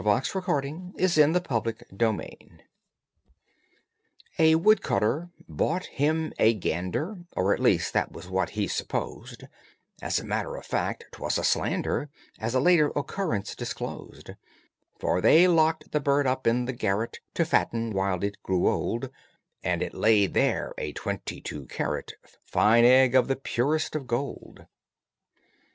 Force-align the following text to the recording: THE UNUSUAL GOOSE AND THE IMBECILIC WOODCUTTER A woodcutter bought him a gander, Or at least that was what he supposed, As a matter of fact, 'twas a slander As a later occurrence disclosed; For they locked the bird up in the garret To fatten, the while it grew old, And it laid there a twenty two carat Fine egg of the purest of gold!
THE 0.03 0.09
UNUSUAL 0.09 0.41
GOOSE 0.97 1.17
AND 1.19 1.35
THE 1.35 1.41
IMBECILIC 1.47 1.87
WOODCUTTER 1.91 2.63
A 4.39 4.55
woodcutter 4.55 5.29
bought 5.47 5.85
him 5.85 6.33
a 6.39 6.55
gander, 6.55 7.17
Or 7.35 7.53
at 7.53 7.59
least 7.59 7.93
that 7.93 8.11
was 8.11 8.27
what 8.27 8.49
he 8.57 8.67
supposed, 8.67 9.43
As 10.01 10.17
a 10.17 10.23
matter 10.25 10.55
of 10.55 10.65
fact, 10.65 11.05
'twas 11.11 11.37
a 11.37 11.43
slander 11.43 12.09
As 12.39 12.55
a 12.55 12.59
later 12.59 12.91
occurrence 12.95 13.55
disclosed; 13.55 14.31
For 14.97 15.21
they 15.21 15.47
locked 15.47 15.91
the 15.91 15.99
bird 15.99 16.25
up 16.25 16.47
in 16.47 16.65
the 16.65 16.73
garret 16.73 17.19
To 17.35 17.45
fatten, 17.45 17.91
the 17.91 17.95
while 17.95 18.23
it 18.23 18.41
grew 18.41 18.67
old, 18.69 19.11
And 19.61 19.83
it 19.83 19.93
laid 19.93 20.33
there 20.33 20.73
a 20.79 20.93
twenty 20.93 21.39
two 21.41 21.67
carat 21.67 22.13
Fine 22.43 22.85
egg 22.85 23.13
of 23.13 23.27
the 23.27 23.35
purest 23.35 23.95
of 23.95 24.07
gold! 24.07 24.65